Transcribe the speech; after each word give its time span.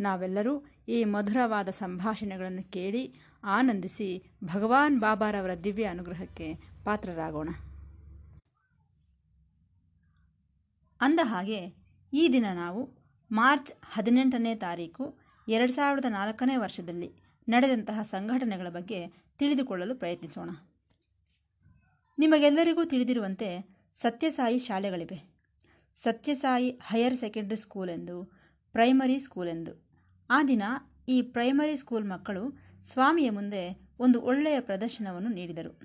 ನಾವೆಲ್ಲರೂ 0.00 0.64
ಈ 0.88 1.04
ಮಧುರವಾದ 1.04 1.68
ಸಂಭಾಷಣೆಗಳನ್ನು 1.68 2.70
ಕೇಳಿ 2.70 3.14
ಆನಂದಿಸಿ 3.44 4.22
ಭಗವಾನ್ 4.44 5.00
ಬಾಬಾರವರ 5.00 5.54
ದಿವ್ಯ 5.54 5.84
ಅನುಗ್ರಹಕ್ಕೆ 5.84 6.54
ಪಾತ್ರರಾಗೋಣ. 6.84 7.48
ಅಂದ 11.00 11.20
ಹಾಗೆ 11.22 11.74
ಈ 12.12 12.28
ದಿನ 12.32 12.46
ನಾವು 12.54 12.96
ಮಾರ್ಚ್ 13.32 13.72
ಹದಿನೆಂಟನೇ 13.92 14.54
ತಾರೀಕು 14.54 15.18
ಎರಡು 15.48 15.72
ಸಾವಿರದ 15.72 16.04
ನಾಲ್ಕನೇ 16.04 16.56
ವರ್ಷದಲ್ಲಿ 16.56 17.12
ನಡೆದಂತಹ 17.48 18.02
ಸಂಘಟನೆಗಳ 18.02 18.68
ಬಗ್ಗೆ 18.68 19.06
ತಿಳಿದುಕೊಳ್ಳಲು 19.38 19.94
ಪ್ರಯತ್ನಿಸೋಣ. 19.94 20.50
ನಿಮಗೆಲ್ಲರಿಗೂ 22.18 22.84
ತಿಳಿದಿರುವಂತೆ 22.84 23.76
ಸತ್ಯಸಾಯಿ 23.94 24.58
ಶಾಲೆಗಳಿವೆ. 24.58 25.36
ಸತ್ಯಸಾಯಿ 26.02 26.70
ಹೈಯರ್ 26.70 27.16
ಸೆಕೆಂಡರಿ 27.16 27.56
ಸ್ಕೂಲ್ 27.56 27.90
ಎಂದು, 27.90 28.24
ಪ್ರೈಮರಿ 28.72 29.18
ಸ್ಕೂಲ್ 29.18 29.48
ಎಂದು 29.48 29.85
ಆ 30.30 30.42
ದಿನ 30.42 30.62
ಈ 31.08 31.22
ಪ್ರೈಮರಿ 31.22 31.76
ಸ್ಕೂಲ್ 31.76 32.08
ಮಕ್ಕಳು 32.08 32.58
ಸ್ವಾಮಿಯ 32.92 33.30
ಮುಂದೆ 33.30 33.90
ಒಂದು 33.98 34.20
ಒಳ್ಳೆಯ 34.20 34.60
ಪ್ರದರ್ಶನವನ್ನು 34.60 35.30
ನೀಡಿದರು. 35.30 35.80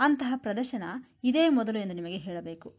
ಅಂತಹ 0.00 0.32
ಪ್ರದರ್ಶನ 0.36 0.82
ಇದೇ 1.24 1.48
ಮೊದಲು 1.48 1.78
ಎಂದು 1.78 1.94
ನಿಮಗೆ 1.94 2.16
ಹೇಳಬೇಕು. 2.16 2.76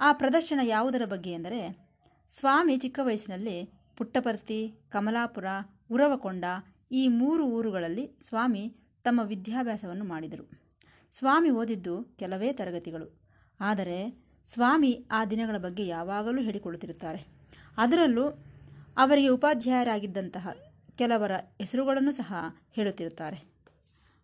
ಆ 0.00 0.12
ಪ್ರದರ್ಶನ 0.12 0.60
ಯಾವುದರ 0.62 1.02
ಬಗ್ಗೆ 1.04 1.32
ಎಂದರೆ, 1.32 1.90
ಸ್ವಾಮಿ 2.30 2.78
ಚಿಕ್ಕ 2.78 3.00
ವಯಸ್ಸಿನಲ್ಲಿ 3.02 3.72
ಪುಟ್ಟಪರ್ತಿ, 3.96 4.72
ಕಮಲಾಪುರ, 4.88 5.44
ಉರವಕೊಂಡ 5.90 6.44
ಈ 6.92 7.08
ಮೂರು 7.08 7.46
ಊರುಗಳಲ್ಲಿ 7.46 8.10
ಸ್ವಾಮಿ 8.22 8.76
ತಮ್ಮ 9.04 9.20
ವಿದ್ಯಾಭ್ಯಾಸವನ್ನು 9.24 10.04
ಮಾಡಿದರು. 10.04 10.50
ಸ್ವಾಮಿ 11.10 11.50
ಓದಿದ್ದು 11.50 12.04
ಕೆಲವೇ 12.04 12.52
ತರಗತಿಗಳು. 12.52 13.20
ಆದರೆ 13.60 14.30
ಸ್ವಾಮಿ 14.46 15.06
ಆ 15.10 15.24
ದಿನಗಳ 15.24 15.58
ಬಗ್ಗೆ 15.58 15.86
ಯಾವಾಗಲೂ 15.86 16.42
ಹೇಳಿಕೊಳ್ಳುತ್ತಿರುತ್ತಾರೆ 16.42 17.26
ಅದರಲ್ಲೂ 17.76 18.44
ಅವರಿಗೆ 18.96 19.28
ಉಪಾಧ್ಯಾಯರಾಗಿದ್ದಂತಹ 19.28 20.48
ಕೆಲವರ 20.96 21.32
ಹೆಸರುಗಳನ್ನು 21.32 22.12
ಸಹ 22.12 22.34
ಹೇಳುತ್ತಿರುತ್ತಾರೆ. 22.72 23.52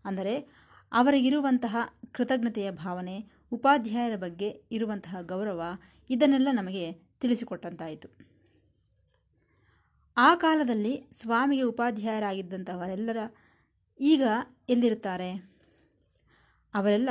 ಅಂದರೆ, 0.05 0.49
ಅವರಿಗಿರುವಂತಹ 0.93 1.77
ಕೃತಜ್ಞತೆಯ 2.13 2.71
ಭಾವನೆ, 2.71 3.27
ಉಪಾಧ್ಯಾಯರ 3.53 4.17
ಬಗ್ಗೆ 4.17 4.49
ಇರುವಂತಹ 4.73 5.17
ಗೌರವ 5.21 5.63
ಇದನ್ನೆಲ್ಲ 6.11 6.49
ನಮಗೆ 6.53 6.93
ತಿಳಿಸಿಕೊಟ್ಟಂತಾಯಿತು. 6.93 8.09
ಆ 10.17 10.35
ಕಾಲದಲ್ಲಿ 10.35 11.09
ಸ್ವಾಮಿಗೆ 11.21 11.63
ಉಪಾಧ್ಯಾಯರಾಗಿದ್ದಂಥವರೆಲ್ಲರ 11.63 13.17
ಈಗ 14.01 14.23
ಎಲ್ಲಿರುತ್ತಾರೆ? 14.69 15.57
ಅವರೆಲ್ಲ 16.75 17.09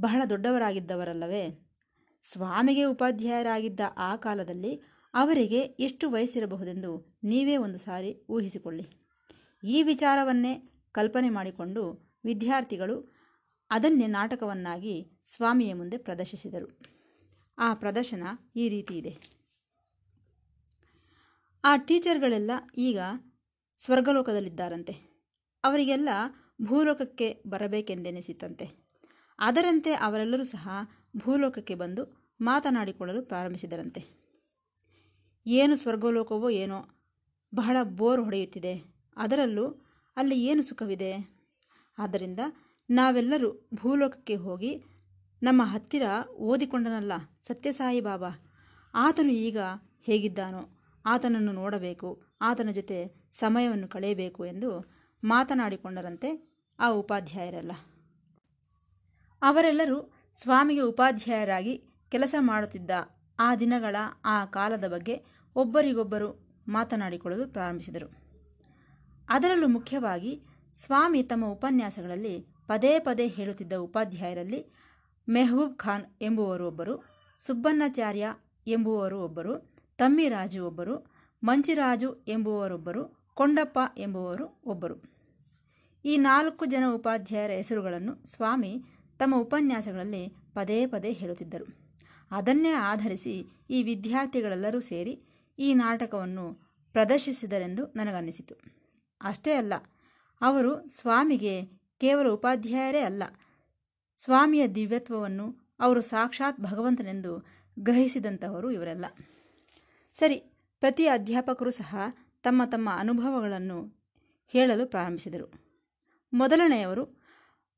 ಬಹಳ 0.00 0.22
ದೊಡ್ಡವರಾಗಿದ್ದವರಲ್ಲವೇ? 0.30 1.66
ಸ್ವಾಮಿಗೆ 2.22 2.84
ಉಪಾಧ್ಯಾಯರಾಗಿದ್ದ 2.84 3.80
ಆ 3.96 4.16
ಕಾಲದಲ್ಲಿ 4.16 4.82
ಅವರಿಗೆ 5.16 5.60
ಎಷ್ಟು 5.60 6.10
ವಯಸ್ಸಿರಬಹುದೆಂದು 6.10 7.20
ನೀವೇ 7.24 7.56
ಒಂದು 7.56 7.78
ಸಾರಿ 7.78 8.26
ಊಹಿಸಿಕೊಳ್ಳಿ. 8.28 8.86
ಈ 9.64 9.82
ವಿಚಾರವನ್ನೇ 9.82 10.62
ಕಲ್ಪನೆ 10.92 11.30
ಮಾಡಿಕೊಂಡು 11.30 11.82
ವಿದ್ಯಾರ್ಥಿಗಳು 12.24 13.16
ಅದನ್ನೇ 13.70 14.06
ನಾಟಕವನ್ನಾಗಿ 14.06 15.22
ಸ್ವಾಮಿಯ 15.24 15.74
ಮುಂದೆ 15.74 15.96
ಪ್ರದರ್ಶಿಸಿದರು. 15.98 16.80
ಆ 17.58 17.74
ಪ್ರದರ್ಶನ 17.74 18.22
ಈ 18.56 18.68
ರೀತಿ 18.68 18.98
ಇದೆ. 18.98 19.12
ಆ 21.64 21.76
ಟೀಚರ್ಗಳೆಲ್ಲ 21.76 22.50
ಈಗ 22.78 22.98
ಸ್ವರ್ಗಲೋಕದಲ್ಲಿದ್ದಾರಂತೆ. 23.76 24.92
ಅವರಿಗೆಲ್ಲ 25.64 26.08
ಭೂಲೋಕಕ್ಕೆ 26.64 27.42
ಬರಬೇಕೆಂದೆನಿಸಿತಂತೆ 27.46 28.66
ಅದರಂತೆ 29.38 29.94
ಅವರೆಲ್ಲರೂ 29.94 30.44
ಸಹ 30.44 30.68
ಭೂಲೋಕಕ್ಕೆ 31.16 31.74
ಬಂದು 31.74 32.34
ಮಾತನಾಡಿಕೊಳ್ಳಲು 32.40 33.22
ಪ್ರಾರಂಭಿಸಿದರಂತೆ. 33.22 34.25
ಏನು 35.46 35.76
ಸ್ವರ್ಗಲೋಕವೋ 35.76 36.50
ಏನೋ. 36.50 36.88
ಬಹಳ 37.54 37.76
ಬೋರ್ 37.82 38.20
ಹೊಡೆಯುತ್ತಿದೆ. 38.20 38.84
ಅದರಲ್ಲೂ 39.16 39.86
ಅಲ್ಲಿ 40.16 40.44
ಏನು 40.44 40.62
ಸುಖವಿದೆ? 40.62 41.36
ಆದ್ದರಿಂದ 41.98 42.40
ನಾವೆಲ್ಲರೂ 42.90 43.68
ಭೂಲೋಕಕ್ಕೆ 43.74 44.34
ಹೋಗಿ 44.34 44.84
ನಮ್ಮ 45.42 45.62
ಹತ್ತಿರ 45.64 46.02
ಓದಿಕೊಂಡನಲ್ಲ 46.30 47.12
ಸತ್ಯಸಾಯಿ 47.42 48.00
ಬಾಬಾ. 48.00 48.28
ಆತನು 48.94 49.32
ಈಗ 49.32 49.58
ಹೇಗಿದ್ದಾನೋ 50.02 50.68
ಆತನನ್ನು 51.06 51.52
ನೋಡಬೇಕು, 51.52 52.22
ಆತನ 52.40 52.70
ಜೊತೆ 52.70 53.28
ಸಮಯವನ್ನು 53.32 53.88
ಕಳೆಯಬೇಕು 53.88 54.46
ಎಂದು 54.46 54.92
ಮಾತನಾಡಿಕೊಂಡರಂತೆ 55.24 56.58
ಆ 56.78 56.88
ಉಪಾಧ್ಯಾಯರೆಲ್ಲ. 56.88 57.72
ಅವರೆಲ್ಲರೂ 59.42 60.12
ಸ್ವಾಮಿಗೆ 60.34 60.80
ಉಪಾಧ್ಯಾಯರಾಗಿ 60.80 61.84
ಕೆಲಸ 62.08 62.34
ಮಾಡುತ್ತಿದ್ದ 62.38 62.90
ಆ 63.38 63.54
ದಿನಗಳ 63.54 63.96
ಆ 64.24 64.44
ಕಾಲದ 64.44 64.88
ಬಗ್ಗೆ 64.88 65.35
ಒಬ್ಬರಿಗೊಬ್ಬರು 65.56 66.46
ಮಾತನಾಡಿಕೊಳ್ಳಲು 66.68 67.48
ಪ್ರಾರಂಭಿಸಿದರು. 67.48 68.12
ಅದರಲ್ಲೂ 69.28 69.68
ಮುಖ್ಯವಾಗಿ 69.68 70.42
ಸ್ವಾಮಿ 70.76 71.22
ತಮ್ಮ 71.22 71.46
ಉಪನ್ಯಾಸಗಳಲ್ಲಿ 71.46 72.46
ಪದೇ 72.66 72.98
ಪದೇ 72.98 73.26
ಹೇಳುತ್ತಿದ್ದ 73.26 73.72
ಉಪಾಧ್ಯಾಯರಲ್ಲಿ 73.72 74.66
ಮೆಹಬೂಬ್ 75.28 75.78
ಖಾನ್ 75.78 76.04
ಎಂಬುವರು 76.20 76.66
ಒಬ್ಬರು, 76.66 77.04
ಸುಬ್ಬಣ್ಣಾಚಾರ್ಯ 77.40 78.34
ಎಂಬುವರು 78.66 79.22
ಒಬ್ಬರು, 79.24 79.76
ತಮ್ಮಿರಾಜು 79.98 80.66
ಒಬ್ಬರು, 80.66 81.12
ಮಂಚಿರಾಜು 81.44 82.24
ಎಂಬುವರೊಬ್ಬರು 82.28 83.30
ಕೊಂಡಪ್ಪ 83.34 83.78
ಎಂಬುವರು 83.98 84.60
ಒಬ್ಬರು. 84.66 84.94
ಈ 86.04 86.16
ನಾಲ್ಕು 86.16 86.64
ಜನ 86.64 86.82
ಉಪಾಧ್ಯಾಯರ 86.94 87.50
ಹೆಸರುಗಳನ್ನು 87.50 88.24
ಸ್ವಾಮಿ 88.24 88.82
ತಮ್ಮ 89.18 89.36
ಉಪನ್ಯಾಸಗಳಲ್ಲಿ 89.36 90.28
ಪದೇ 90.28 90.86
ಪದೇ 90.86 91.12
ಹೇಳುತ್ತಿದ್ದರು. 91.12 91.76
ಅದನ್ನೇ 92.30 92.70
ಆಧರಿಸಿ 92.70 93.46
ಈ 93.70 93.82
ವಿದ್ಯಾರ್ಥಿಗಳೆಲ್ಲರೂ 93.82 94.80
ಸೇರಿ 94.80 95.22
ಈ 95.58 95.74
ನಾಟಕವನ್ನು 95.74 96.54
ಪ್ರದರ್ಶಿಸಿದರೆಂದು 96.92 97.86
ನನಗನ್ನಿಸಿತು. 97.86 98.54
ಅಷ್ಟೇ 99.20 99.52
ಅಲ್ಲ, 99.52 99.74
ಅವರು 100.40 100.88
ಸ್ವಾಮಿಗೆ 100.88 101.62
ಕೇವಲ 102.00 102.28
ಉಪಾಧ್ಯಾಯರೇ 102.28 103.00
ಅಲ್ಲ, 103.00 103.22
ಸ್ವಾಮಿಯ 104.16 104.68
ದಿವ್ಯತ್ವವನ್ನು 104.68 105.76
ಅವರು 105.80 106.00
ಸಾಕ್ಷಾತ್ 106.00 106.60
ಭಗವಂತನೆಂದು 106.60 107.46
ಗ್ರಹಿಸಿದಂತಹವರು 107.78 108.70
ಇವರೆಲ್ಲ. 108.70 109.04
ಸರಿ, 110.14 110.36
ಪ್ರತಿ 110.80 111.06
ಅಧ್ಯಾಪಕರು 111.06 111.70
ಸಹ 111.70 111.96
ತಮ್ಮ 112.42 112.64
ತಮ್ಮ 112.64 112.90
ಅನುಭವಗಳನ್ನು 112.92 114.08
ಹೇಳಲು 114.46 114.86
ಪ್ರಾರಂಭಿಸಿದರು. 114.86 115.52
ಮೊದಲನೆಯವರು 116.32 117.22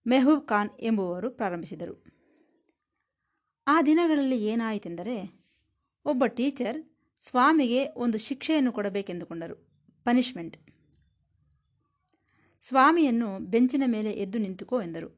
ಮೆಹಬೂಬ್ 0.07 0.49
ಖಾನ್ 0.49 0.71
ಎಂಬುವರು 0.81 1.31
ಪ್ರಾರಂಭಿಸಿದರು. 1.31 2.05
ಆ 3.67 3.83
ದಿನಗಳಲ್ಲಿ 3.83 4.45
ಏನಾಯಿತೆಂದರೆ, 4.45 5.47
ಒಬ್ಬ 6.05 6.27
ಟೀಚರ್ 6.27 6.88
ಸ್ವಾಮಿಗೆ 7.25 7.81
ಒಂದು 7.97 8.19
ಶಿಕ್ಷೆಯನ್ನು 8.19 8.73
ಕೊಡಬೇಕೆಂದುಕೊಂಡರು. 8.73 9.57
ಪನಿಷ್ಮೆಂಟ್ 10.07 10.57
ಸ್ವಾಮಿಯನ್ನು 12.65 13.29
ಬೆಂಚಿನ 13.39 13.85
ಮೇಲೆ 13.87 14.11
ಎದ್ದು 14.13 14.39
ನಿಂತುಕೋ 14.39 14.77
ಎಂದರು. 14.83 15.09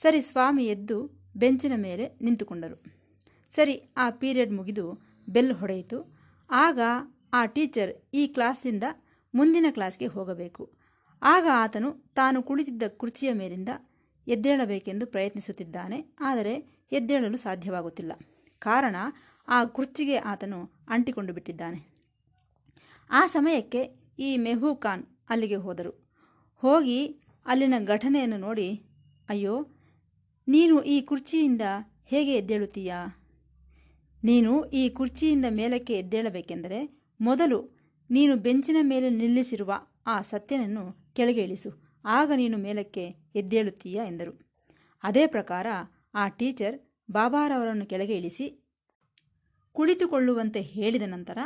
ಸರಿ, 0.00 0.20
ಸ್ವಾಮಿ 0.22 0.64
ಎದ್ದು 0.66 0.96
ಬೆಂಚಿನ 1.36 1.72
ಮೇಲೆ 1.76 2.04
ನಿಂತುಕೊಂಡರು. 2.22 2.76
ಸರಿ, 3.50 3.74
ಆ 3.96 4.06
ಪೀರಿಯಡ್ 4.10 4.52
ಮುಗಿದು 4.52 4.84
ಬೆಲ್ 5.28 5.52
ಹೊಡೆಯಿತು. 5.52 5.98
ಆಗ 6.50 6.80
ಆ 7.32 7.40
ಟೀಚರ್ 7.46 7.92
ಈ 8.14 8.22
ಕ್ಲಾಸಿಂದ 8.26 8.84
ಮುಂದಿನ 9.34 9.66
ಕ್ಲಾಸ್ಗೆ 9.70 10.06
ಹೋಗಬೇಕು. 10.06 10.64
ಆಗ 11.22 11.46
ಆತನು 11.54 11.90
ತಾನು 12.14 12.38
ಕುಳಿತಿದ್ದ 12.42 12.82
ಕುರ್ಚಿಯ 13.00 13.32
ಮೇಲಿಂದ 13.32 13.68
ಎದ್ದೇಳಬೇಕೆಂದು 14.26 15.06
ಪ್ರಯತ್ನಿಸುತ್ತಿದ್ದಾನೆ, 15.06 15.98
ಆದರೆ 16.20 16.54
ಎದ್ದೇಳಲು 16.92 17.36
ಸಾಧ್ಯವಾಗುತ್ತಿಲ್ಲ. 17.36 18.12
ಕಾರಣ 18.62 18.96
ಆ 19.50 19.64
ಕುರ್ಚಿಗೆ 19.64 20.16
ಆತನು 20.16 20.70
ಅಂಟಿಕೊಂಡು 20.88 21.32
ಬಿಟ್ಟಿದ್ದಾನೆ. 21.32 21.90
ಆ 23.10 23.26
ಸಮಯಕ್ಕೆ 23.26 24.00
ಈ 24.18 24.36
ಮೆಹೂ 24.36 24.74
ಖಾನ್ 24.74 25.06
ಅಲ್ಲಿಗೆ 25.30 25.54
ಹೋದರು. 25.54 26.10
ಹೋಗಿ 26.56 27.20
ಅಲ್ಲಿನ 27.46 27.74
ಘಟನೆಯನ್ನು 27.84 28.36
ನೋಡಿ, 28.36 28.82
ಅಯ್ಯೋ, 29.28 29.66
ನೀನು 30.48 30.82
ಈ 30.82 31.00
ಕುರ್ಚಿಯಿಂದ 31.00 31.62
ಹೇಗೆ 32.06 32.34
ಎದ್ದೇಳುತ್ತೀಯಾ? 32.34 33.06
ನೀನು 34.24 34.64
ಈ 34.64 34.88
ಕುರ್ಚಿಯಿಂದ 34.88 35.44
ಮೇಲಕ್ಕೆ 35.50 35.94
ಎದ್ದೇಳಬೇಕೆಂದರೆ 35.94 37.00
ಮೊದಲು 37.20 37.80
ನೀನು 38.10 38.36
ಬೆಂಚಿನ 38.36 38.76
ಮೇಲೆ 38.82 39.10
ನಿಲ್ಲಿಸಿರುವ 39.10 39.74
ಆ 40.06 40.22
ಸತ್ಯನನ್ನು 40.22 41.14
ಕೆಳಗೆ 41.14 41.42
ಇಳಿಸು. 41.42 41.92
ಆಗ 42.04 42.32
ನೀನು 42.36 42.58
ಮೇಲಕ್ಕೆ 42.58 43.14
ಎದ್ದೇಳುತ್ತೀಯಾ? 43.34 44.04
ಎಂದರು. 44.04 44.50
ಅದೇ 45.02 45.26
ಪ್ರಕಾರ 45.26 45.66
ಆ 46.14 46.28
ಟೀಚರ್ 46.28 46.80
ಬಾಬಾರವರನ್ನು 47.10 47.86
ಕೆಳಗೆ 47.86 48.16
ಇಳಿಸಿ 48.16 48.69
ಕುಳಿತುಕೊಳ್ಳುವಂತೆ 49.72 50.60
ಹೇಳಿದ 50.60 51.02
ನಂತರ 51.06 51.38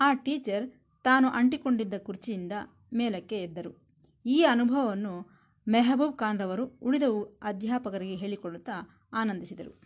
ಆ 0.00 0.12
ಟೀಚರ್ 0.12 0.70
ತಾನು 1.04 1.28
ಅಂಟಿಕೊಂಡಿದ್ದ 1.28 1.94
ಕುರ್ಚಿಯಿಂದ 1.98 2.52
ಮೇಲಕ್ಕೆ 2.94 3.42
ಎದ್ದರು. 3.42 3.88
ಈ 4.26 4.42
ಅನುಭವವನ್ನು 4.42 5.38
ಮೆಹಬೂಬ್ 5.68 6.18
ಖಾನ್ರವರು 6.18 6.66
ಉಳಿದ 6.66 7.02
ಅಧ್ಯಾಪಕರಿಗೆ 7.42 8.14
ಹೇಳಿಕೊಳ್ಳುತ್ತಾ 8.14 9.06
ಆನಂದಿಸಿದರು. 9.12 9.80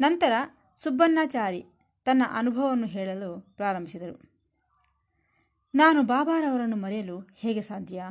ನಂತರ 0.00 0.32
ಸುಬ್ಬಣ್ಣಾಚಾರಿ 0.76 1.64
ತನ್ನ 2.04 2.22
ಅನುಭವವನ್ನು 2.30 2.86
ಹೇಳಲು 2.86 3.40
ಪ್ರಾರಂಭಿಸಿದರು. 3.40 4.38
ನಾನು 5.74 6.02
ಬಾಬಾರವರನ್ನು 6.02 6.76
ಮರೆಯಲು 6.76 7.28
ಹೇಗೆ 7.34 7.62
ಸಾಧ್ಯ? 7.62 8.02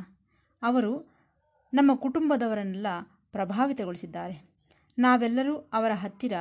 ಅವರು 0.61 1.17
ನಮ್ಮ 1.73 1.95
ಕುಟುಂಬದವರನ್ನೆಲ್ಲ 1.95 2.87
ಪ್ರಭಾವಿತಗೊಳಿಸಿದ್ದಾರೆ. 3.31 4.57
ನಾವೆಲ್ಲರೂ 4.97 5.57
ಅವರ 5.57 5.91
ಹತ್ತಿರ 5.93 6.33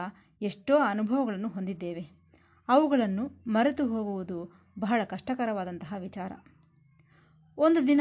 ಎಷ್ಟೋ 0.43 0.77
ಅನುಭವಗಳನ್ನು 0.77 1.49
ಹೊಂದಿದ್ದೇವೆ. 1.49 2.11
ಅವುಗಳನ್ನು 2.69 3.31
ಮರೆತು 3.47 3.88
ಹೋಗುವುದು 3.88 4.69
ಬಹಳ 4.79 5.05
ಕಷ್ಟಕರವಾದಂತಹ 5.05 5.94
ವಿಚಾರ. 5.99 6.33
ಒಂದು 7.59 7.88
ದಿನ 7.88 8.00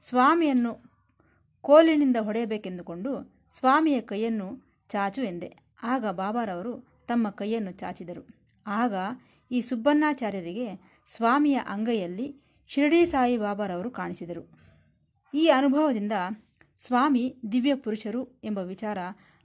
ಸ್ವಾಮಿಯನ್ನು 0.00 0.92
ಕೋಲಿನಿಂದ 1.60 2.16
ಹೊಡೆಯಬೇಕೆಂದುಕೊಂಡು 2.16 3.38
ಸ್ವಾಮಿಯ 3.58 4.00
ಕೈಯನ್ನು 4.00 4.78
ಚಾಚು 4.88 5.22
ಎಂದೆ. 5.22 5.56
ಆಗ 5.82 6.06
ಬಾಬಾರವರು 6.06 6.78
ತಮ್ಮ 7.08 7.30
ಕೈಯನ್ನು 7.30 7.72
ಚಾಚಿದರು. 7.72 8.26
ಆಗ 8.66 8.94
ಈ 9.50 9.60
ಸುಬ್ಬಣ್ಣಾಚಾರ್ಯರಿಗೆ 9.60 11.00
ಸ್ವಾಮಿಯ 11.06 11.54
ಅಂಗೈಯಲ್ಲಿ 11.54 12.42
ಶಿರಡಿ 12.68 13.06
ಸಾಯಿ 13.06 13.38
ಬಾಬಾರವರು 13.38 13.90
ಕಾಣಿಸಿದರು. 13.90 14.58
ಈ 15.34 15.48
ಅನುಭವದಿಂದ 15.48 16.12
ಸ್ವಾಮಿ 16.78 17.36
ದಿವ್ಯ 17.52 17.74
ಪುರುಷರು 17.74 18.40
ಎಂಬ 18.44 18.58
ವಿಚಾರ 18.58 18.98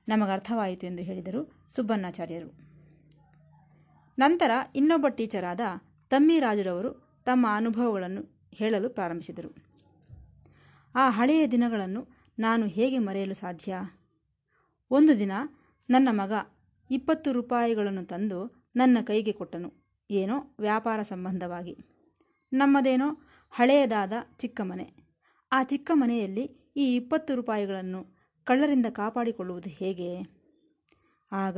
ನಮಗರ್ಥವಾಯಿತು 0.07 0.86
ಎಂದು 0.88 1.03
ಹೇಳಿದರು. 1.03 1.52
ಸುಬ್ಬಣ್ಣಾಚಾರ್ಯರು. 1.75 2.47
ನಂತರ 4.19 4.51
ಇನ್ನೊಬ್ಬ 4.75 5.07
ಟೀಚರಾದ 5.07 5.59
ತಮ್ಮಿರಾಜುರವರು 6.09 7.21
ತಮ್ಮ 7.25 7.47
ಅನುಭವಗಳನ್ನು 7.49 8.49
ಹೇಳಲು 8.53 8.89
ಪ್ರಾರಂಭಿಸಿದರು. 8.89 9.55
ಆ 10.95 11.09
ಹಳೆಯ 11.09 11.47
ದಿನಗಳನ್ನು 11.47 12.07
ನಾನು 12.39 12.67
ಹೇಗೆ 12.67 12.97
ಮರೆಯಲು 12.97 13.33
ಸಾಧ್ಯ? 13.33 13.75
ಒಂದು 14.91 15.19
ದಿನ 15.19 15.31
ನನ್ನ 15.89 16.07
ಮಗ 16.11 16.31
ಇಪ್ಪತ್ತು 16.91 17.31
ರೂಪಾಯಿಗಳನ್ನು 17.31 18.05
ತಂದು 18.05 18.69
ನನ್ನ 18.75 18.97
ಕೈಗೆ 19.01 19.31
ಕೊಟ್ಟನು. 19.31 19.73
ಏನೋ 20.11 20.55
ವ್ಯಾಪಾರ 20.59 21.01
ಸಂಬಂಧವಾಗಿ. 21.01 21.77
ನಮ್ಮದೇನೋ 22.53 23.27
ಹಳೆಯದಾದ 23.51 24.13
ಚಿಕ್ಕ 24.37 24.61
ಮನೆ. 24.61 24.93
ಆ 25.51 25.63
ಚಿಕ್ಕ 25.63 25.91
ಮನೆಯಲ್ಲಿ 25.93 26.71
ಈ 26.75 26.95
ಇಪ್ಪತ್ತು 26.95 27.35
ರೂಪಾಯಿಗಳನ್ನು 27.35 28.05
ಕಳ್ಳರಿಂದ 28.43 28.85
ಕಾಪಾಡಿಕೊಳ್ಳುವುದು 28.89 29.69
ಹೇಗೆ? 29.69 30.32
ಆಗ 31.33 31.57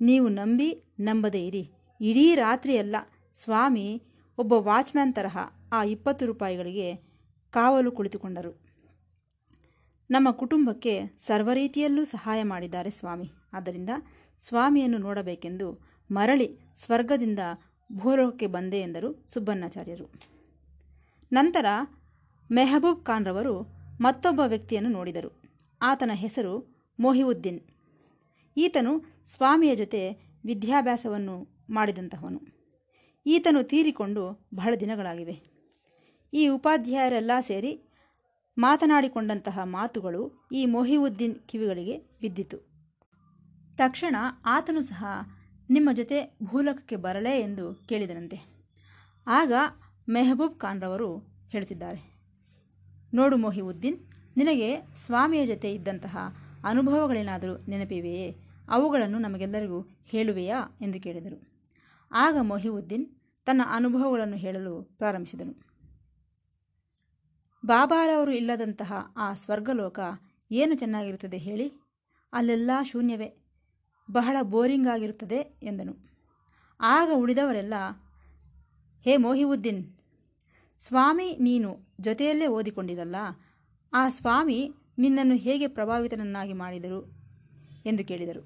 ನೀವು 0.00 0.28
ನಂಬಿ 0.28 0.84
ನಂಬದೇ 1.00 1.46
ಇರಿ. 1.46 1.70
ಇಡೀ 2.00 2.34
ರಾತ್ರಿಯೆಲ್ಲ 2.34 2.96
ಸ್ವಾಮಿ 3.34 4.02
ಒಬ್ಬ 4.38 4.52
ವಾಚ್ಮ್ಯಾನ್ 4.52 5.14
ತರಹ 5.14 5.38
ಆ 5.72 5.84
ಇಪ್ಪತ್ತು 5.84 6.26
ರೂಪಾಯಿಗಳಿಗೆ 6.26 6.96
ಕಾವಲು 7.50 7.92
ಕುಳಿತುಕೊಂಡರು. 7.92 8.62
ನಮ್ಮ 10.10 10.30
ಕುಟುಂಬಕ್ಕೆ 10.30 11.18
ಸರ್ವ 11.18 11.50
ರೀತಿಯಲ್ಲೂ 11.52 12.04
ಸಹಾಯ 12.04 12.42
ಮಾಡಿದ್ದಾರೆ 12.42 12.90
ಸ್ವಾಮಿ. 12.90 13.30
ಆದ್ದರಿಂದ 13.52 13.90
ಸ್ವಾಮಿಯನ್ನು 14.42 14.98
ನೋಡಬೇಕೆಂದು 14.98 15.78
ಮರಳಿ 16.10 16.58
ಸ್ವರ್ಗದಿಂದ 16.84 17.38
ಭೂಲೋಕಕ್ಕೆ 17.92 18.46
ಬಂದೆ 18.46 18.80
ಎಂದರು 18.80 19.24
ಸುಬ್ಬಣ್ಣಾಚಾರ್ಯರು. 19.28 20.12
ನಂತರ 21.32 21.66
ಮೆಹಬೂಬ್ 22.52 23.04
ಖಾನ್ರವರು 23.04 23.62
ಮತ್ತೊಬ್ಬ 24.00 24.40
ವ್ಯಕ್ತಿಯನ್ನು 24.46 24.90
ನೋಡಿದರು. 24.90 25.42
ಆತನ 25.82 26.10
ಹೆಸರು 26.14 26.74
ಮೊಹಿವುದ್ದೀನ್ 27.00 27.60
ಈತನು 28.56 28.92
ಸ್ವಾಮಿಯ 29.26 29.76
ಜೊತೆ 29.76 30.00
ವಿದ್ಯಾಭ್ಯಾಸವನ್ನು 30.44 31.36
ಮಾಡಿದಂತಹವನು. 31.70 32.40
ಈತನು 33.26 33.62
ತೀರಿಕೊಂಡು 33.62 34.48
ಬಹಳ 34.54 34.72
ದಿನಗಳಾಗಿವೆ. 34.80 35.36
ಈ 36.32 36.48
ಉಪಾಧ್ಯಾಯರೆಲ್ಲ 36.48 37.30
ಸೇರಿ 37.46 37.72
ಮಾತನಾಡಿಕೊಂಡಂತಹ 38.58 39.58
ಮಾತುಗಳು 39.64 40.48
ಈ 40.52 40.66
ಮೊಹಿವುದ್ದೀನ್ 40.66 41.36
ಕಿವಿಗಳಿಗೆ 41.48 41.98
ಬಿದ್ದಿತು. 42.20 42.58
ತಕ್ಷಣ 43.76 44.16
ಆತನು 44.46 44.80
ಸಹ 44.80 45.04
ನಿಮ್ಮ 45.70 45.88
ಜೊತೆ 45.92 46.38
ಭೂಲೋಕಕ್ಕೆ 46.42 46.96
ಬರಲೇ 46.96 47.40
ಎಂದು 47.40 47.74
ಕೇಳಿದನಂತೆ. 47.74 48.38
ಆಗ 49.26 49.52
ಮೆಹಬೂಬ್ 50.08 50.60
ಖಾನ್ರವರು 50.60 51.18
ಹೇಳುತ್ತಿದ್ದಾರೆ 51.48 52.00
ನೋಡು 53.14 53.36
ಮೊಹಿವುದ್ದೀನ್, 53.36 53.98
ನಿನಗೆ 54.36 54.68
ಸ್ವಾಮಿಯ 55.06 55.46
ಜೊತೆ 55.46 55.74
ಇದ್ದಂತಹ 55.74 56.16
ಅನುಭವಗಳೇನಾದರೂ 56.64 57.56
ನೆನಪಿವೆಯೇ? 57.56 58.36
ಅವುಗಳನ್ನು 58.68 59.18
ನಮಗೆಲ್ಲರಿಗೂ 59.18 59.88
ಹೇಳುವೆಯಾ? 60.04 60.78
ಎಂದು 60.80 61.00
ಕೇಳಿದರು. 61.00 61.52
ಆಗ 62.12 62.36
ಮೊಹಿಯುದ್ದೀನ್ 62.40 63.06
ತನ್ನ 63.44 63.62
ಅನುಭವಗಳನ್ನು 63.66 64.36
ಹೇಳಲು 64.36 64.82
ಪ್ರಾರಂಭಿಸಿದನು. 64.82 65.72
ಬಾಬಾರವರು 67.66 68.30
ಇಲ್ಲದಂತಹ 68.30 68.92
ಆ 69.16 69.32
ಸ್ವರ್ಗಲೋಕ 69.32 70.00
ಏನು 70.50 70.74
ಚೆನ್ನಾಗಿರುತ್ತದೆ 70.74 71.36
ಹೇಳಿ? 71.36 71.72
ಅಲ್ಲೆಲ್ಲ 72.32 72.70
ಶೂನ್ಯವೇ. 72.84 73.36
ಬಹಳ 74.10 74.36
ಬೋರಿಂಗ್ 74.42 74.88
ಆಗಿರುತ್ತದೆ 74.88 75.36
ಎಂದನು. 75.62 75.96
ಆಗ 76.80 77.10
ಉಳಿದವರೆಲ್ಲ, 77.14 77.74
ಹೇ 79.04 79.16
ಮೋಹಿವುದ್ದೀನ್ 79.16 79.94
ಸ್ವಾಮಿ 80.78 81.36
ನೀನು 81.40 81.76
ಜೊತೆಯಲ್ಲೇ 82.00 82.46
ಓದಿಕೊಂಡಿರಲ್ಲ? 82.46 83.16
ಆ 83.92 84.08
ಸ್ವಾಮಿ 84.08 84.74
ನಿನ್ನನ್ನು 84.98 85.36
ಹೇಗೆ 85.36 85.66
ಪ್ರಭಾವಿತನನ್ನಾಗಿ 85.66 86.52
ಮಾಡಿದರು? 86.52 87.00
ಎಂದು 87.86 88.04
ಕೇಳಿದರು. 88.04 88.42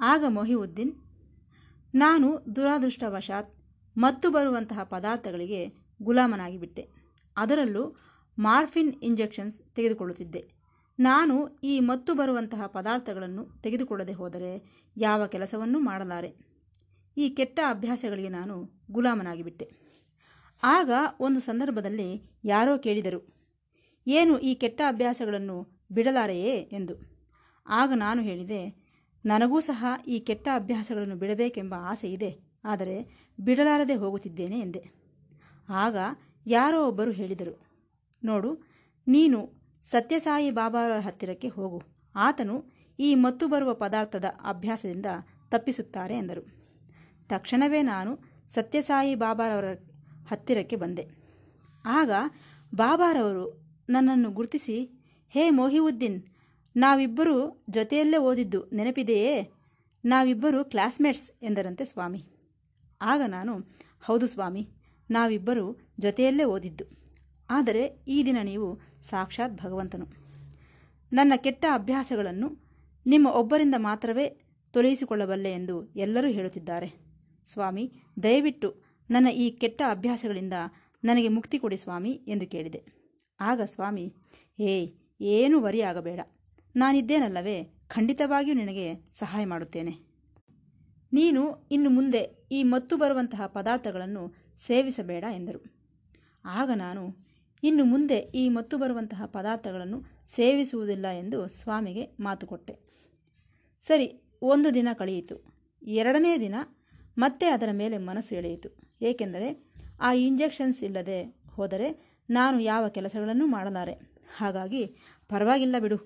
ಆಗ 0.00 0.24
ಮೊಹಿಯುದ್ದೀನ್, 0.28 0.92
ನಾನು 1.94 2.56
ದುರಾದೃಷ್ಟವಶಾತ್ 2.56 3.54
ಮತ್ತು 3.96 4.30
ಬರುವಂತಹ 4.30 4.82
ಪದಾರ್ಥಗಳಿಗೆ 4.82 5.66
ಗುಲಾಮನಾಗಿಬಿಟ್ಟೆ 6.02 6.88
ಅದರಲ್ಲೂ 7.36 7.96
ಮಾರ್ಫಿನ್ 8.38 8.94
ಇಂಜೆಕ್ಷನ್ಸ್ 9.02 9.58
ತೆಗೆದುಕೊಳ್ಳುತ್ತಿದ್ದೆ. 9.74 10.58
ನಾನು 10.98 11.48
ಈ 11.64 11.80
ಮತ್ತು 11.80 12.14
ಬರುವಂತಹ 12.14 12.66
ಪದಾರ್ಥಗಳನ್ನು 12.66 13.60
ತೆಗೆದುಕೊಳ್ಳದೆ 13.62 14.12
ಹೋದರೆ 14.12 14.52
ಯಾವ 14.96 15.26
ಕೆಲಸವನ್ನೂ 15.26 15.80
ಮಾಡಲಾರೆ. 15.80 16.30
ಈ 17.16 17.28
ಕೆಟ್ಟ 17.28 17.60
ಅಭ್ಯಾಸಗಳಿಗೆ 17.68 18.28
ನಾನು 18.28 18.86
ಗುಲಾಮನಾಗಿಬಿಟ್ಟೆ 18.90 19.70
ಆಗ 20.62 20.90
ಒಂದು 21.20 21.40
ಸಂದರ್ಭದಲ್ಲಿ 21.40 22.22
ಯಾರೋ 22.44 22.78
ಕೇಳಿದರು 22.78 23.37
ಏನು 24.08 24.34
ಈ 24.38 24.52
ಕೆಟ್ಟ 24.54 24.80
ಅಭ್ಯಾಸಗಳನ್ನು 24.88 25.56
ಬಿಡಲಾರೆಯೇ 25.92 26.54
ಎಂದು. 26.72 26.94
ಆಗ 27.66 27.90
ನಾನು 27.96 28.20
ಹೇಳಿದೆ, 28.22 28.60
ನನಗೂ 29.24 29.58
ಸಹ 29.60 29.86
ಈ 30.06 30.18
ಕೆಟ್ಟ 30.18 30.48
ಅಭ್ಯಾಸಗಳನ್ನು 30.54 31.16
ಬಿಡಬೇಕೆಂಬ 31.16 31.74
ಆಸೆ 31.90 32.08
ಇದೆ, 32.08 32.30
ಆದರೆ 32.64 32.96
ಬಿಡಲಾರದೆ 33.38 33.94
ಹೋಗುತ್ತಿದ್ದೇನೆ 33.94 34.58
ಎಂದೆ. 34.60 34.82
ಆಗ 35.68 35.96
ಯಾರೋ 36.46 36.78
ಒಬ್ಬರು 36.88 37.10
ಹೇಳಿದರು, 37.10 37.54
ನೋಡು, 38.22 38.50
ನೀನು 39.06 39.38
ಸತ್ಯಸಾಯಿ 39.86 40.50
ಬಾಬಾರ 40.50 40.92
ಹತ್ತಿರಕ್ಕೆ 40.98 41.48
ಹೋಗು, 41.48 41.80
ಆತನು 42.14 42.56
ಈ 42.98 43.10
ಮತ್ತು 43.14 43.44
ಬರುವ 43.48 43.70
ಪದಾರ್ಥದ 43.74 44.26
ಅಭ್ಯಾಸದಿಂದ 44.44 45.06
ತಪ್ಪಿಸುತ್ತಾರೆ 45.50 46.14
ಎಂದರು. 46.14 46.42
ತಕ್ಷಣವೇ 47.30 47.80
ನಾನು 47.82 48.12
ಸತ್ಯಸಾಯಿ 48.54 49.14
ಬಾಬಾರವರ 49.14 49.68
ಹತ್ತಿರಕ್ಕೆ 50.30 50.76
ಬಂದೆ. 50.76 51.04
ಆಗ 51.84 52.10
ಬಾಬಾರವರು 52.72 53.46
ನನ್ನನ್ನು 53.88 54.30
ಗುರುತಿಸಿ, 54.30 55.00
ಹೇ 55.30 55.50
ಮೊಹಿವುದ್ದೀನ್, 55.50 56.22
ನಾವಿಬ್ಬರೂ 56.76 57.66
ಜೊತೆಯಲ್ಲೇ 57.70 58.16
ಓದಿದ್ದು 58.16 58.70
ನೆನಪಿದೆಯೇ? 58.70 59.50
ನಾವಿಬ್ಬರು 60.04 60.64
ಕ್ಲಾಸ್ಮೇಟ್ಸ್, 60.64 61.30
ಎಂದರಂತೆ 61.42 61.84
ಸ್ವಾಮಿ. 61.84 62.24
ಆಗ 63.00 63.20
ನಾನು, 63.26 63.58
ಹೌದು 64.02 64.26
ಸ್ವಾಮಿ, 64.26 64.68
ನಾವಿಬ್ಬರು 65.10 65.80
ಜೊತೆಯಲ್ಲೇ 66.00 66.44
ಓದಿದ್ದು. 66.44 66.84
ಆದರೆ 67.50 68.04
ಈ 68.08 68.24
ದಿನ 68.24 68.36
ನೀವು 68.42 68.80
ಸಾಕ್ಷಾತ್ 69.02 69.54
ಭಗವಂತನು. 69.54 70.06
ನನ್ನ 71.12 71.32
ಕೆಟ್ಟ 71.36 71.64
ಅಭ್ಯಾಸಗಳನ್ನು 71.72 72.68
ನಿಮ್ಮ 73.06 73.28
ಒಬ್ಬರಿಂದ 73.28 73.74
ಮಾತ್ರವೇ 73.78 74.40
ತೊಲಗಿಸಿಕೊಳ್ಳಬಲ್ಲೆ 74.70 75.52
ಎಂದು 75.52 75.86
ಎಲ್ಲರೂ 75.96 76.28
ಹೇಳುತ್ತಿದ್ದಾರೆ. 76.28 76.94
ಸ್ವಾಮಿ, 77.46 77.92
ದಯವಿಟ್ಟು 78.22 78.82
ನನ್ನ 79.10 79.28
ಈ 79.28 79.50
ಕೆಟ್ಟ 79.50 79.82
ಅಭ್ಯಾಸಗಳಿಂದ 79.88 80.52
ನನಗೆ 81.04 81.28
ಮುಕ್ತಿ 81.28 81.58
ಕೊಡಿ 81.58 81.76
ಸ್ವಾಮಿ, 81.76 82.10
ಎಂದು 82.10 82.46
ಕೇಳಿದೆ. 82.46 82.97
ಆಗ 83.40 83.60
ಸ್ವಾಮಿ 83.62 84.14
ಏಯ್ 84.58 84.92
ಏನೂ 85.20 85.60
ವರಿ 85.60 85.82
ಆಗಬೇಡ. 85.82 86.20
ನಾನಿದ್ದೇನಲ್ಲವೇ, 86.76 87.64
ಖಂಡಿತವಾಗಿಯೂ 87.88 88.56
ನಿನಗೆ 88.56 88.94
ಸಹಾಯ 88.94 89.44
ಮಾಡುತ್ತೇನೆ. 89.44 90.08
ನೀನು 91.12 91.68
ಇನ್ನು 91.70 91.90
ಮುಂದೆ 91.90 92.46
ಈ 92.52 92.62
ಮತ್ತು 92.62 92.96
ಬರುವಂತಹ 92.96 93.46
ಪದಾರ್ಥಗಳನ್ನು 93.46 94.34
ಸೇವಿಸಬೇಡ 94.66 95.24
ಎಂದರು. 95.34 95.64
ಆಗ 96.44 96.70
ನಾನು, 96.74 97.16
ಇನ್ನು 97.62 97.84
ಮುಂದೆ 97.84 98.18
ಈ 98.18 98.48
ಮತ್ತು 98.48 98.78
ಬರುವಂತಹ 98.78 99.26
ಪದಾರ್ಥಗಳನ್ನು 99.26 100.02
ಸೇವಿಸುವುದಿಲ್ಲ 100.26 101.06
ಎಂದು 101.06 101.48
ಸ್ವಾಮಿಗೆ 101.48 102.10
ಮಾತು 102.20 102.46
ಕೊಟ್ಟೆ. 102.46 102.78
ಸರಿ, 103.80 104.22
ಒಂದು 104.42 104.74
ದಿನ 104.74 104.88
ಕಳೆಯಿತು. 104.98 105.44
ಎರಡನೇ 105.82 106.38
ದಿನ 106.38 106.54
ಮತ್ತೆ 107.18 107.46
ಅದರ 107.46 107.68
ಮೇಲೆ 107.72 107.98
ಮನಸ್ಸು 107.98 108.34
ಎಳೆಯಿತು. 108.34 108.68
ಏಕೆಂದರೆ, 109.02 109.64
ಆ 110.00 110.12
ಇಂಜೆಕ್ಷನ್ಸ್ 110.12 110.84
ಇಲ್ಲದೆ 110.84 111.36
ಹೋದರೆ 111.50 112.07
ನಾನು 112.30 112.60
ಯಾವ 112.60 112.88
ಕೆಲಸಗಳನ್ನು 112.88 113.46
ಮಾಡಲಾರೆ? 113.46 113.94
ಹಾಗಾಗಿ 114.36 114.82
ಪರವಾಗಿಲ್ಲ 115.28 115.76
ಬಿಡು. 115.78 115.98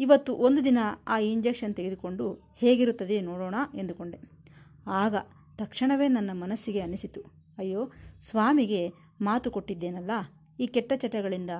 ಇವತ್ತು 0.00 0.32
ಒಂದು 0.36 0.60
ದಿನ 0.64 0.78
ಆ 1.08 1.18
ಇಂಜೆಕ್ಷನ್ 1.18 1.74
ತೆಗೆದುಕೊಂಡು 1.74 2.24
ಹೇಗಿರುತ್ತದೆ 2.56 3.20
ನೋಡೋಣ 3.20 3.54
ಎಂದುಕೊಂಡೆ. 3.74 4.18
ಆಗ 5.02 5.14
ತಕ್ಷಣವೇ 5.58 6.08
ನನ್ನ 6.08 6.30
ಮನಸ್ಸಿಗೆ 6.32 6.80
ಅನಿಸಿತು. 6.80 7.20
ಅಯ್ಯೋ, 7.58 7.82
ಸ್ವಾಮಿಗೆ 8.20 8.80
ಮಾತು 9.20 9.50
ಕೊಟ್ಟಿದ್ದೇನಲ್ಲ, 9.50 10.10
ಈ 10.60 10.66
ಕೆಟ್ಟ 10.66 10.92
ಚಟಗಳಿಂದ 10.96 11.50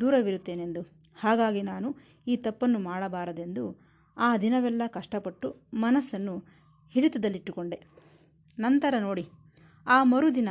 ದೂರವಿರುತ್ತೇನೆಂದು. 0.00 0.82
ಹಾಗಾಗಿ 1.20 1.62
ನಾನು 1.62 1.88
ಈ 2.26 2.36
ತಪ್ಪನ್ನು 2.36 2.78
ಮಾಡಬಾರದೆಂದು 2.78 3.64
ಆ 4.16 4.36
ದಿನವೆಲ್ಲ 4.36 4.82
ಕಷ್ಟಪಟ್ಟು 4.86 5.48
ಮನಸ್ಸನ್ನು 5.74 6.34
ಹಿಡಿತದಲ್ಲಿಟ್ಟುಕೊಂಡೆ. 6.92 7.78
ನಂತರ 8.58 8.94
ನೋಡಿ, 8.98 9.24
ಆ 9.86 9.98
ಮರುದಿನ 10.04 10.50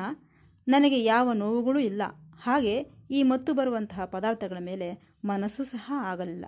ನನಗೆ 0.68 1.04
ಯಾವ 1.04 1.34
ನೋವುಗಳೂ 1.34 1.80
ಇಲ್ಲ. 1.80 2.02
ಹಾಗೆ 2.42 2.86
ಈ 3.12 3.24
ಮತ್ತು 3.24 3.54
ಬರುವಂತಹ 3.54 4.06
ಪದಾರ್ಥಗಳ 4.06 4.58
ಮೇಲೆ 4.60 5.18
ಮನಸ್ಸು 5.26 5.64
ಸಹ 5.64 5.94
ಆಗಲಿಲ್ಲ. 5.96 6.46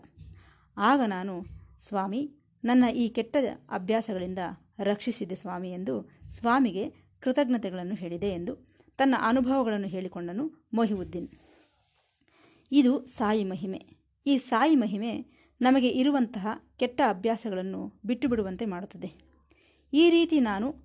ಆಗ 0.77 1.01
ನಾನು, 1.07 1.45
ಸ್ವಾಮಿ, 1.79 2.31
ನನ್ನ 2.63 2.85
ಈ 2.95 3.09
ಕೆಟ್ಟ 3.09 3.37
ಅಭ್ಯಾಸಗಳಿಂದ 3.69 4.39
ರಕ್ಷಿಸಿದೆ 4.79 5.35
ಸ್ವಾಮಿ 5.35 5.71
ಎಂದು 5.71 6.09
ಸ್ವಾಮಿಗೆ 6.29 6.89
ಕೃತಜ್ಞತೆಗಳನ್ನು 7.19 7.95
ಹೇಳಿದೆ 7.95 8.29
ಎಂದು 8.29 8.55
ತನ್ನ 8.97 9.15
ಅನುಭವಗಳನ್ನು 9.19 9.87
ಹೇಳಿಕೊಂಡನು 9.87 10.67
ಮೊಹಿವುದ್ದೀನ್. 10.73 11.29
ಇದು 12.71 13.05
ಸಾಯಿ 13.05 13.43
ಮಹಿಮೆ. 13.43 13.85
ಈ 14.25 14.37
ಸಾಯಿ 14.37 14.75
ಮಹಿಮೆ 14.75 15.25
ನಮಗೆ 15.61 15.87
ಇರುವಂತಹ 15.87 16.47
ಕೆಟ್ಟ 16.77 17.01
ಅಭ್ಯಾಸಗಳನ್ನು 17.09 18.01
ಬಿಟ್ಟು 18.05 18.27
ಬಿಡುವಂತೆ 18.27 18.65
ಮಾಡುತ್ತದೆ. 18.65 19.13
ಈ 19.93 20.09
ರೀತಿ 20.09 20.39
ನಾನು 20.39 20.75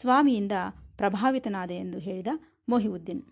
ಸ್ವಾಮಿಯಿಂದ 0.00 0.52
ಪ್ರಭಾವಿತನಾದೆ 0.96 1.76
ಎಂದು 1.76 1.98
ಹೇಳಿದ 1.98 2.26
ಮೊಹಿವುದ್ದೀನ್. 2.68 3.22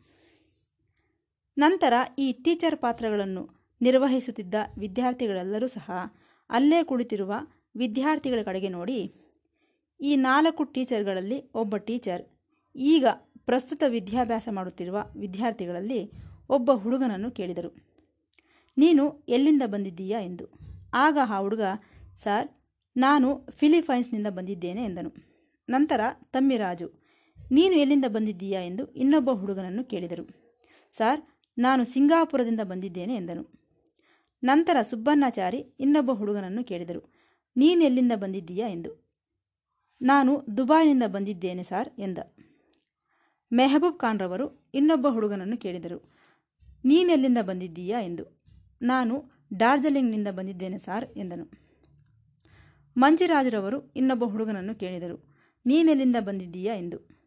ನಂತರ 1.60 1.94
ಈ 2.18 2.26
ಟೀಚರ್ 2.32 2.76
ಪಾತ್ರಗಳನ್ನು 2.76 3.42
ನಿರ್ವಹಿಸುತ್ತಿದ್ದ 3.80 4.54
ವಿದ್ಯಾರ್ಥಿಗಳೆಲ್ಲರೂ 4.78 5.66
ಸಹ 5.66 5.90
ಅಲ್ಲೇ 6.50 6.78
ಕುಳಿತಿರುವ 6.82 7.32
ವಿದ್ಯಾರ್ಥಿಗಳ 7.76 8.40
ಕಡೆಗೆ 8.44 8.68
ನೋಡಿ. 8.68 8.98
ಈ 10.00 10.12
ನಾಲ್ಕು 10.16 10.64
ಟೀಚರ್ಗಳಲ್ಲಿ 10.64 11.38
ಒಬ್ಬ 11.54 11.76
ಟೀಚರ್, 11.76 12.22
ಈಗ 12.76 13.06
ಪ್ರಸ್ತುತ 13.46 13.82
ವಿದ್ಯಾಭ್ಯಾಸ 13.88 14.48
ಮಾಡುತ್ತಿರುವ 14.52 14.98
ವಿದ್ಯಾರ್ಥಿಗಳಲ್ಲಿ 15.16 16.00
ಒಬ್ಬ 16.48 16.70
ಹುಡುಗನನ್ನು 16.72 17.30
ಕೇಳಿದರು. 17.30 17.70
ನೀನು 18.76 19.04
ಎಲ್ಲಿಂದ 19.28 19.64
ಬಂದಿದ್ದೀಯಾ? 19.66 20.18
ಎಂದು. 20.20 20.44
ಆಗ 20.94 21.18
ಆ 21.28 21.38
ಹುಡುಗ, 21.38 21.64
ಸರ್, 22.16 22.48
ನಾನು 22.96 23.28
ಫಿಲಿಪೈನ್ಸ್ನಿಂದ 23.50 24.26
ಬಂದಿದ್ದೇನೆ 24.26 24.82
ಎಂದನು. 24.84 25.10
ನಂತರ 25.68 26.00
ತಮ್ಮಿರಾಜು 26.32 26.88
ನೀನು 27.52 27.74
ಎಲ್ಲಿಂದ 27.74 28.04
ಬಂದಿದ್ದೀಯಾ? 28.08 28.60
ಎಂದು 28.60 28.86
ಇನ್ನೊಬ್ಬ 28.94 29.30
ಹುಡುಗನನ್ನು 29.30 29.84
ಕೇಳಿದರು. 29.84 30.24
ಸರ್ 30.92 31.20
ನಾನು 31.60 31.84
ಸಿಂಗಾಪುರದಿಂದ 31.84 32.60
ಬಂದಿದ್ದೇನೆ 32.60 33.14
ಎಂದನು. 33.14 33.60
ನಂತರ 34.42 34.82
ಸುಬ್ಬಣ್ಣಾಚಾರಿ 34.82 35.58
ಇನ್ನೊಬ್ಬ 35.58 36.10
ಹುಡುಗನನ್ನು 36.10 36.64
ಕೇಳಿದರು. 36.64 37.14
ನೀನೆಲ್ಲಿಂದ 37.56 38.12
ಬಂದಿದ್ದೀಯಾ 38.16 38.68
ಎಂದು. 38.68 39.10
ನಾನು 40.02 40.42
ದುಬೈನಿಂದ 40.56 41.02
ಬಂದಿದ್ದೇನೆ 41.06 41.62
ಸಾರ್ 41.62 41.88
ಎಂದ. 41.98 42.18
ಮೆಹಬೂಬ್ 43.52 43.98
ಖಾನ್ರವರು 43.98 44.70
ಇನ್ನೊಬ್ಬ 44.74 45.06
ಹುಡುಗನನ್ನು 45.08 45.56
ಕೇಳಿದರು. 45.56 46.14
ನೀನೆಲ್ಲಿಂದ 46.84 47.38
ಬಂದಿದ್ದೀಯಾ 47.42 48.00
ಎಂದು. 48.00 48.42
ನಾನು 48.82 49.24
ಡಾರ್ಜಿಲಿಂಗ್ನಿಂದ 49.56 50.28
ಬಂದಿದ್ದೇನೆ 50.28 50.78
ಸಾರ್ 50.78 51.04
ಎಂದನು. 51.16 51.50
ಮಂಜಿರಾಜರವರು 52.96 53.92
ಇನ್ನೊಬ್ಬ 53.96 54.24
ಹುಡುಗನನ್ನು 54.24 54.74
ಕೇಳಿದರು. 54.74 55.36
ನೀನೆಲ್ಲಿಂದ 55.66 56.16
ಬಂದಿದ್ದೀಯಾ 56.20 56.74
ಎಂದು. 56.74 57.20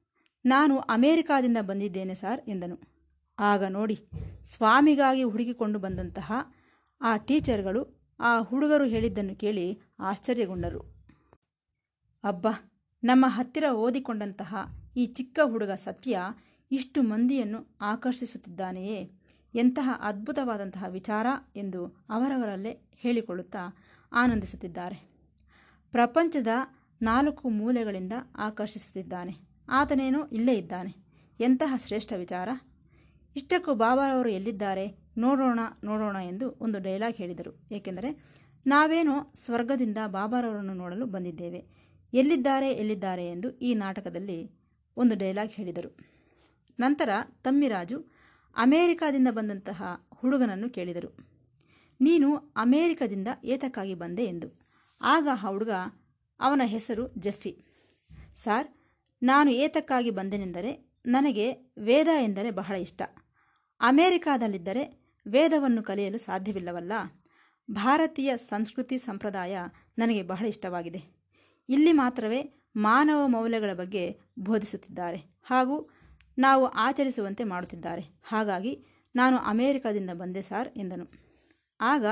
ನಾನು 0.45 0.77
ಅಮೇರಿಕಾದಿಂದ 0.77 1.57
ಬಂದಿದ್ದೇನೆ 1.61 2.15
ಸಾರ್ 2.15 2.41
ಎಂದನು. 2.47 2.92
ಆಗ 3.39 3.63
ನೋಡಿ 3.63 3.99
ಸ್ವಾಮಿಗಾಗಿ 4.45 5.23
ಹುಡುಕಿಕೊಂಡು 5.23 5.79
ಬಂದಂತಹ 5.79 6.31
ಆ 7.01 7.17
ಟೀಚರ್ಗಳು 7.17 8.03
ಆ 8.19 8.41
ಹುಡುಗರು 8.41 8.85
ಹೇಳಿದ್ದನ್ನು 8.85 9.35
ಕೇಳಿ 9.35 9.79
ಆಶ್ಚರ್ಯಗೊಂಡರು. 9.99 10.79
ಅಬ್ಬ, 12.23 12.47
ನಮ್ಮ 13.03 13.25
ಹತ್ತಿರ 13.27 13.63
ಓದಿಕೊಂಡಂತಹ 13.73 14.55
ಈ 14.97 15.05
ಚಿಕ್ಕ 15.05 15.39
ಹುಡುಗ 15.43 15.71
ಸತ್ಯ 15.71 16.19
ಇಷ್ಟು 16.71 17.03
ಮಂದಿಯನ್ನು 17.03 17.77
ಆಕರ್ಷಿಸುತ್ತಿದ್ದಾನೆಯೇ? 17.81 19.11
ಎಂತಹ 19.55 19.99
ಅದ್ಭುತವಾದಂತಹ 20.01 20.85
ವಿಚಾರ 20.87 21.27
ಎಂದು 21.55 22.05
ಅವರವರಲ್ಲೇ 22.09 22.91
ಹೇಳಿಕೊಳ್ಳುತ್ತಾ 22.95 23.77
ಆನಂದಿಸುತ್ತಿದ್ದಾರೆ. 24.13 25.13
ಪ್ರಪಂಚದ 25.91 26.47
ನಾಲ್ಕು 27.01 27.49
ಮೂಲೆಗಳಿಂದ 27.49 28.13
ಆಕರ್ಷಿಸುತ್ತಿದ್ದಾನೆ. 28.35 29.35
ಆತನೇನೋ 29.69 30.27
ಇಲ್ಲೇ 30.27 30.53
ಇದ್ದಾನೆ. 30.53 30.95
ಎಂತಹ 31.39 31.73
ಶ್ರೇಷ್ಠ 31.77 32.13
ವಿಚಾರ. 32.13 32.49
ಇಷ್ಟಕ್ಕೂ 33.35 33.73
ಬಾಬಾರವರು 33.73 34.29
ಎಲ್ಲಿದ್ದಾರೆ? 34.29 34.85
ನೋಡೋಣ 35.17 35.59
ನೋಡೋಣ 35.83 36.15
ಎಂದು 36.15 36.51
ಒಂದು 36.61 36.79
ಡೈಲಾಗ್ 36.79 37.15
ಹೇಳಿದರು. 37.15 37.51
ಏಕೆಂದರೆ 37.71 38.09
ನಾವೇನೋ 38.65 39.33
ಸ್ವರ್ಗದಿಂದ 39.35 39.97
ಬಾಬಾರವರನ್ನು 40.07 40.73
ನೋಡಲು 40.73 41.05
ಬಂದಿದ್ದೇವೆ. 41.05 41.61
ಎಲ್ಲಿದ್ದಾರೆ 42.13 42.69
ಎಲ್ಲಿದ್ದಾರೆ 42.71 43.27
ಎಂದು 43.27 43.57
ಈ 43.57 43.73
ನಾಟಕದಲ್ಲಿ 43.73 44.51
ಒಂದು 44.97 45.15
ಡೈಲಾಗ್ 45.15 45.51
ಹೇಳಿದರು. 45.51 45.97
ನಂತರ 46.79 47.09
ತಮ್ಮಿರಾಜು 47.43 47.97
ಅಮೇರಿಕಾದಿಂದ 48.55 49.27
ಬಂದಂತಹ 49.31 49.83
ಹುಡುಗನನ್ನು 50.13 50.69
ಕೇಳಿದರು. 50.69 51.09
ನೀನು 52.01 52.37
ಅಮೇರಿಕದಿಂದ 52.37 53.27
ಏತಕ್ಕಾಗಿ 53.43 53.93
ಬಂದೆ 53.93 54.25
ಎಂದು. 54.25 54.47
ಆಗ 55.01 55.27
ಆ 55.31 55.49
ಹುಡುಗ 55.49 55.69
ಅವನ 56.39 56.61
ಹೆಸರು 56.65 57.07
ಜಫ್ಫಿ. 57.17 57.53
ಸಾರ್, 58.35 58.67
ನಾನು 59.23 59.51
ಏತಕ್ಕಾಗಿ 59.51 60.09
ಬಂದೆನೆಂದರೆ 60.09 60.71
ನನಗೆ 61.05 61.45
ವೇದ 61.77 62.07
ಎಂದರೆ 62.21 62.51
ಬಹಳ 62.51 62.75
ಇಷ್ಟ. 62.75 63.01
ಅಮೇರಿಕಾದಲ್ಲಿದ್ದರೆ 63.83 65.13
ವೇದವನ್ನು 65.27 65.83
ಕಲಿಯಲು 65.83 66.17
ಸಾಧ್ಯವಿಲ್ಲವಲ್ಲ? 66.17 66.91
ಭಾರತೀಯ 67.71 68.37
ಸಂಸ್ಕೃತಿ 68.37 68.97
ಸಂಪ್ರದಾಯ 68.97 69.57
ನನಗೆ 69.97 70.23
ಬಹಳ 70.23 70.45
ಇಷ್ಟವಾಗಿದೆ. 70.45 71.01
ಇಲ್ಲಿ 71.69 71.91
ಮಾತ್ರವೇ 71.91 72.63
ಮಾನವ 72.75 73.27
ಮೌಲ್ಯಗಳ 73.27 73.69
ಬಗ್ಗೆ 73.73 74.19
ಬೋಧಿಸುತ್ತಿದ್ದಾರೆ. 74.39 75.17
ಹಾಗೂ 75.43 75.89
ನಾವು 76.37 76.65
ಆಚರಿಸುವಂತೆ 76.65 77.43
ಮಾಡುತ್ತಿದ್ದಾರೆ. 77.43 78.03
ಹಾಗಾಗಿ 78.23 78.85
ನಾನು 79.15 79.37
ಅಮೇರಿಕಾದಿಂದ 79.37 80.09
ಬಂದೆ 80.13 80.41
ಸಾರ್, 80.41 80.69
ಎಂದನು. 80.77 81.05
ಆಗ 81.81 82.05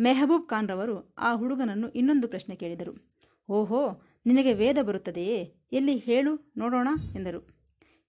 ಮೆಹಬೂಬ್ 0.00 0.48
ಖಾನ್ರವರು 0.48 1.14
ಆ 1.18 1.34
ಹುಡುಗನನ್ನು 1.34 1.90
ಇನ್ನೊಂದು 1.90 2.28
ಪ್ರಶ್ನೆ 2.28 2.56
ಕೇಳಿದರು. 2.56 3.14
ಓಹೋ, 3.48 4.02
ನಿನಗೆ 4.26 4.54
ವೇದ 4.54 4.78
ಬರುತ್ತದೆಯೇ? 4.82 5.54
ಎಲ್ಲಿ 5.72 5.96
ಹೇಳು, 5.96 6.52
ನೋಡೋಣ, 6.56 6.88
ಎಂದರು. 7.14 7.48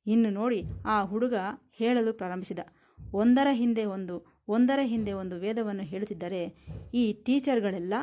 ಇನ್ನು 0.08 0.30
ನೋಡಿ 0.30 0.64
ಆ 0.86 1.02
ಹುಡುಗ 1.02 1.34
ಹೇಳಲು 1.72 2.14
ಪ್ರಾರಂಭಿಸಿದ. 2.14 2.60
ಒಂದರ 3.14 3.48
ಹಿಂದೆ 3.52 3.86
ಒಂದು, 3.86 4.44
ಒಂದರ 4.48 4.80
ಹಿಂದೆ 4.84 5.14
ಒಂದು 5.14 5.36
ವೇದವನ್ನು 5.36 5.84
ಹೇಳುತ್ತಿದ್ದರೆ 5.84 6.56
ಈ 6.94 7.14
ಟೀಚರ್ಗಳೆಲ್ಲ 7.14 7.94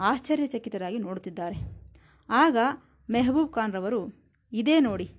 ಆಶ್ಚರ್ಯಚಕಿತರಾಗಿ 0.00 0.98
ನೋಡುತ್ತಿದ್ದಾರೆ. 0.98 1.56
ಆಗ 2.28 2.56
ಮೆಹಬೂಬ್ 3.10 3.52
ಖಾನ್ರವರು 3.52 4.24
ಇದೇ 4.52 4.80
ನೋಡಿ 4.80 5.10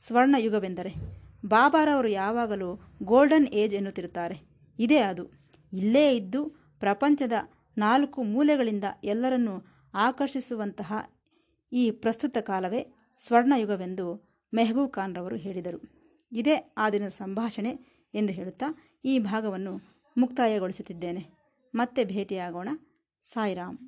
ಸ್ವರ್ಣ 0.00 0.36
ಯುಗವೆಂದರೆ 0.38 0.94
ಬಾಬಾರವರು 1.46 2.08
ಯಾವಾಗಲೂ 2.08 2.80
ಗೋಲ್ಡನ್ 3.02 3.46
ಏಜ್ 3.46 3.74
ಎನ್ನುತ್ತಿರುತ್ತಾರೆ. 3.74 4.40
ಇದೇ 4.78 4.98
ಅದು. 4.98 5.30
ಇಲ್ಲೇ 5.72 6.16
ಇದ್ದು 6.16 6.46
ಪ್ರಪಂಚದ 6.80 7.32
ನಾಲ್ಕು 7.78 8.22
ಮೂಲೆಗಳಿಂದ 8.22 8.84
ಎಲ್ಲರನ್ನೂ 9.04 9.64
ಆಕರ್ಷಿಸುವಂತಹ 9.94 11.10
ಈ 11.72 11.90
ಪ್ರಸ್ತುತ 11.90 12.38
ಕಾಲವೇ 12.38 12.86
ಸ್ವರ್ಣಯುಗವೆಂದು 13.26 14.34
ಮೆಹಬೂಬ್ 14.54 14.92
ಖಾನ್ರವರು 14.92 15.36
ಹೇಳಿದರು. 15.36 15.80
ಇದೇ 16.32 16.74
ಆ 16.78 16.90
ದಿನದ 16.90 17.08
ಸಂಭಾಷಣೆ. 17.08 17.93
ಎಂದು 18.14 18.32
ಹೇಳುತ್ತಾ 18.32 18.66
ಈ 19.04 19.18
ಭಾಗವನ್ನು 19.18 19.80
ಮುಕ್ತಾಯಗೊಳಿಸುತ್ತಿದ್ದೇನೆ. 20.16 21.26
ಮತ್ತೆ 21.74 22.04
ಭೇಟಿಯಾಗೋಣ. 22.04 22.68
ಸಾಯಿರಾಮ್. 23.32 23.78